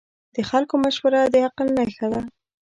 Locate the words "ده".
2.13-2.21